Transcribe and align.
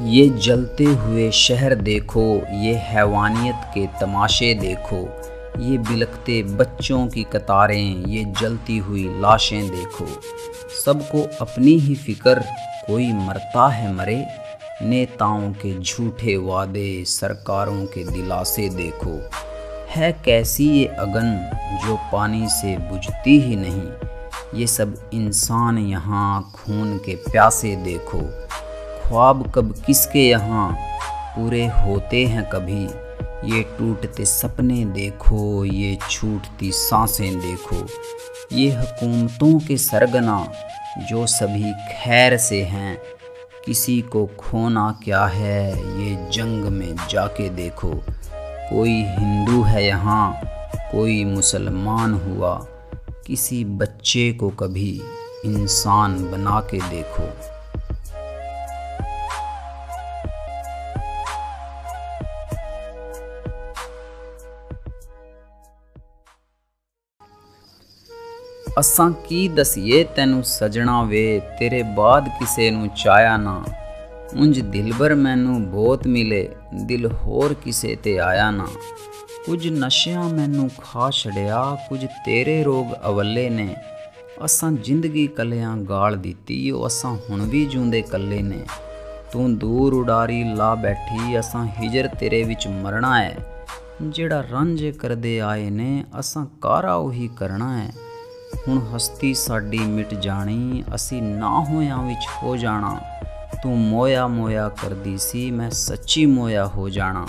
ये 0.00 0.28
जलते 0.28 0.84
हुए 0.84 1.30
शहर 1.30 1.74
देखो, 1.74 2.42
ये 2.52 2.74
हैवानियत 2.74 3.56
के 3.74 3.86
तमाशे 3.86 4.54
देखो, 4.54 5.22
ये 5.62 5.78
बिलखते 5.78 6.42
बच्चों 6.42 7.06
की 7.06 7.22
कतारें, 7.22 8.04
ये 8.06 8.24
जलती 8.24 8.78
हुई 8.78 9.04
लाशें 9.20 9.68
देखो। 9.68 10.06
सबको 10.84 11.44
अपनी 11.44 11.70
ही 11.70 11.94
फ़िक्र, 11.94 12.44
कोई 12.86 13.12
मरता 13.12 13.68
है 13.68 13.94
मरे, 13.94 14.26
नेताओं 14.82 15.52
के 15.52 15.78
झूठे 15.78 16.36
वादे, 16.36 17.04
सरकारों 17.04 17.86
के 17.86 18.04
दिलासे 18.04 18.68
देखो। 18.68 19.30
है 19.88 20.12
कैसी 20.12 20.70
ये 20.70 20.84
अगन, 20.84 21.50
जो 21.86 21.96
पानी 22.12 22.48
से 22.48 22.76
बुझती 22.76 23.40
ही 23.40 23.56
नहीं? 23.56 23.88
ये 24.60 24.66
सब 24.66 25.10
इंसान 25.14 25.78
यहाँ 25.78 26.52
खून 26.54 26.98
के 26.98 27.14
प्यासे 27.14 27.76
देखो। 27.76 28.41
ख्वाब 29.12 29.52
कब 29.54 29.74
किसके 29.86 30.18
यहाँ 30.18 30.76
पूरे 31.36 31.66
होते 31.66 32.24
हैं 32.26 32.50
कभी? 32.50 32.82
ये 33.54 33.62
टूटते 33.62 34.24
सपने 34.24 34.84
देखो, 34.84 35.64
ये 35.64 35.98
छूटती 36.10 36.70
साँसें 36.72 37.40
देखो। 37.40 37.76
ये 38.52 38.70
हुकूमतों 38.72 39.60
के 39.60 39.76
सरगना 39.76 40.52
जो 41.10 41.26
सभी 41.26 41.72
खैर 41.72 42.36
से 42.36 42.62
हैं, 42.62 42.98
किसी 43.66 44.00
को 44.02 44.26
खोना 44.26 45.00
क्या 45.04 45.24
है? 45.26 45.70
ये 45.76 46.30
जंग 46.30 46.64
में 46.64 46.96
जाके 47.10 47.48
देखो। 47.48 47.92
कोई 48.70 49.02
हिंदू 49.02 49.62
है 49.62 49.86
यहाँ, 49.86 50.40
कोई 50.92 51.24
मुसलमान 51.24 52.14
हुआ, 52.14 52.54
किसी 53.26 53.64
बच्चे 53.64 54.32
को 54.32 54.48
कभी 54.48 55.02
इंसान 55.44 56.30
बना 56.30 56.60
के 56.60 56.78
देखो। 56.78 57.52
ਅਸਾਂ 68.80 69.10
ਕੀ 69.10 69.48
ਦਸੀਏ, 69.48 70.04
ਤੈਨੂੰ 70.04 70.44
ਸਜਣਾ 70.44 71.02
ਵੇ, 71.02 71.40
ਤੇਰੇ 71.58 71.82
ਬਾਅਦ 71.82 72.28
ਕਿਸੇ 72.28 72.70
ਨੂੰ 72.70 72.88
ਚਾਇਆ 72.88 73.36
ਨਾ। 73.36 73.64
ਉਂਝ 74.36 74.60
ਦਿਲਬਰ 74.60 75.14
ਮੈਨੂੰ 75.14 75.70
ਬਹੁਤ 75.70 76.06
ਮਿਲੇ, 76.06 76.48
ਦਿਲ 76.74 77.06
ਹੋਰ 77.06 77.54
ਕਿਸੇ 77.54 77.96
ਤੇ 77.96 78.18
ਆਇਆ 78.18 78.50
ਨਾ। 78.50 78.66
ਕੁਝ 79.46 79.68
ਨਸ਼ਿਆਂ 79.68 80.24
ਮੈਨੂੰ 80.24 80.70
ਖਾ 80.78 81.10
ਛੜਿਆ 81.10 81.76
ਕੁਝ 81.88 82.06
ਤੇਰੇ 82.06 82.62
ਰੋਗ 82.62 82.86
ਅਵੱਲੇ 83.08 83.50
ਨੇ। 83.50 83.76
ਅਸਾਂ 84.44 84.72
ਜ਼ਿੰਦਗੀ 84.72 85.26
ਕੱਲਿਆਂ 85.26 85.76
ਗਾਲ 85.76 86.16
ਦਿੱਤੀ, 86.16 86.70
ਉਹ 86.70 86.86
ਅਸਾਂ 86.86 87.16
ਹੁਣ 87.30 87.42
ਵੀ 87.42 87.66
ਜੂੰਦੇ 87.66 88.02
ਕੱਲੇ 88.02 88.42
ਨੇ। 88.42 88.64
ਤੂੰ 89.32 89.58
ਦੂਰ 89.58 89.94
ਉਡਾਰੀ 89.94 90.44
ਲਾ 90.44 90.74
ਬੈਠੀ, 90.74 91.38
ਅਸਾਂ 91.38 91.66
ਹਿਜਰ 91.66 92.08
ਤੇਰੇ 92.08 92.42
ਵਿੱਚ 92.42 92.68
ਮਰਨਾ 92.68 93.22
ਹੈ 93.22 93.36
ਜਿਹੜਾ 94.02 94.40
ਰੰਜ 94.40 94.86
ਕਰਦੇ 94.86 95.40
ਆਏ 95.40 95.70
ਨੇ, 95.70 96.04
ਅਸਾਂ 96.20 96.46
ਕਾਰਾ 96.60 96.94
ਉਹੀ 96.94 97.30
ਕਰਨਾ 97.36 97.82
ਹੈ 97.82 97.90
ਹੁਣ 98.68 98.80
ਹਸਤੀ 98.96 99.34
ਸਾਡੀ 99.34 99.78
ਮਿਟ 99.78 100.14
ਜਾਣੀ, 100.14 100.84
ਅਸੀਂ 100.94 101.22
ਨਾ 101.22 101.60
ਹੋਇਆਂ 101.60 102.02
ਵਿੱਚ 102.02 102.26
ਹੋ 102.42 102.56
ਜਾਣਾ। 102.56 103.00
ਤੂੰ 103.62 103.78
ਮੋਇਆ 103.78 104.26
ਮੋਇਆ 104.26 104.68
ਕਰਦੀ 104.68 105.18
ਸੀ, 105.18 105.50
ਮੈਂ 105.50 105.70
ਸੱਚੀ 105.70 106.26
ਮੋਇਆ 106.26 106.66
ਹੋ 106.66 106.88
ਜਾਣਾ। 106.88 107.26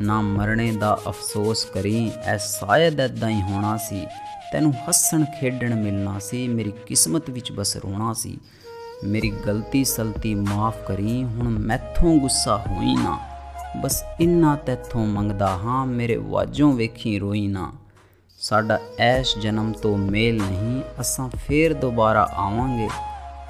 ਨਾ 0.00 0.20
ਮਰਨੇ 0.20 0.72
ਦਾ 0.72 0.98
ਅਫਸੋਸ 1.08 1.64
ਕਰੀ, 1.64 2.12
ਐ 2.24 2.36
ਸ਼ਾਇਦ 2.36 3.00
ਐਦਾਂ 3.00 3.30
ਹੀ 3.30 3.42
ਹੋਣਾ 3.42 3.76
ਸੀ। 3.76 4.06
ਤੈਨੂੰ 4.52 4.72
ਹੱਸਣ 4.72 5.24
ਖੇਡਣ 5.24 5.74
ਮਿਲਣਾ 5.74 6.18
ਸੀ, 6.18 6.48
ਮੇਰੀ 6.48 6.72
ਕਿਸਮਤ 6.86 7.30
ਵਿੱਚ 7.30 7.52
ਬਸ 7.52 7.76
ਰੋਣਾ 7.76 8.12
ਸੀ। 8.12 8.38
ਮੇਰੀ 9.04 9.30
ਗਲਤੀ 9.30 9.84
ਸਲਤੀ 9.84 10.34
ਮਾਫ 10.34 10.76
ਕਰੀ, 10.86 11.24
ਹੁਣ 11.24 11.48
ਮੈਥੋਂ 11.48 12.18
ਗੁੱਸਾ 12.18 12.56
ਹੋਈ 12.56 12.94
ਨਾ। 12.94 13.18
ਬਸ 13.80 14.04
ਇੰਨਾ 14.20 14.56
ਤੈਥੋਂ 14.56 15.06
ਮੰਗਦਾ 15.06 15.48
ਹਾਂ, 15.48 15.86
ਮੇਰੇ 15.86 16.16
ਵਾਜੋਂ 16.16 16.72
ਵੇਖੀ 16.72 17.18
ਰੋਈ 17.18 17.46
ਨਾ। 17.46 17.72
ਸਾਡਾ 18.48 18.78
ਐਸ਼ 18.98 19.38
ਜਨਮ 19.38 19.72
ਤੋਂ 19.72 19.98
ਮੇਲ 19.98 20.42
ਨਹੀਂ, 20.42 20.82
ਅਸਾਂ 21.00 21.28
ਫੇਰ 21.28 21.74
ਦੁਬਾਰਾ 21.74 22.28
ਆਵਾਂਗੇ। 22.34 22.88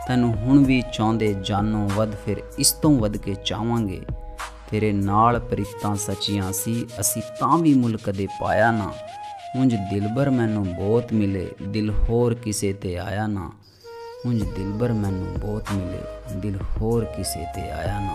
ਤੈਨੂੰ 0.08 0.34
ਹੁਣ 0.34 0.64
ਵੀ 0.64 0.82
ਚਾਹੁੰਦੇ 0.92 1.36
ਜਾਨੋਂ 1.42 1.88
ਵੱਧ, 1.88 2.12
ਫਿਰ 2.26 2.36
ਇਸ 2.58 2.72
ਤੋਂ 2.72 2.98
ਵੱਧ 2.98 3.16
ਕੇ 3.16 3.36
ਚਾਹਾਂਗੇ 3.44 4.02
ਤੇਰੇ 4.70 4.92
ਨਾਲ 4.92 5.40
ਪ੍ਰੀਤਾਂ 5.40 5.96
ਸੱਚੀਆਂ 5.96 6.52
ਸੀ, 6.52 6.86
ਅਸੀਂ 7.00 7.22
ਤਾਂ 7.40 7.58
ਵੀ 7.58 7.74
ਮੁੱਲ 7.74 7.96
ਕਦੇ 7.96 8.26
ਪਾਇਆ 8.40 8.70
ਨਾ। 8.70 8.92
ਉਂਝ 9.60 9.74
ਦਿਲਬਰ 9.74 10.30
ਮੈਨੂੰ 10.30 10.74
ਬਹੁਤ 10.74 11.12
ਮਿਲੇ, 11.12 11.48
ਦਿਲ 11.62 11.90
ਹੋਰ 11.90 12.34
ਕਿਸੇ 12.34 12.72
ਤੇ 12.72 12.98
ਆਇਆ 12.98 13.26
ਨਾ। 13.26 13.52
ਉਂਝ 14.26 14.42
ਦਿਲਬਰ 14.42 14.92
ਮੈਨੂੰ 14.92 15.34
ਬਹੁਤ 15.40 15.64
ਮਿਲੇ, 15.74 15.98
ਦਿਲ 16.32 16.58
ਹੋਰ 16.80 17.04
ਕਿਸੇ 17.04 17.46
ਤੇ 17.54 17.70
ਆਇਆ 17.70 18.00
ਨਾ। 18.00 18.14